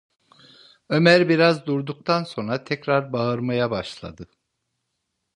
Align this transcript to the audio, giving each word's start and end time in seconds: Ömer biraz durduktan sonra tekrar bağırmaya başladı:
Ömer 0.89 1.29
biraz 1.29 1.65
durduktan 1.65 2.23
sonra 2.23 2.63
tekrar 2.63 3.13
bağırmaya 3.13 3.71
başladı: 3.71 4.27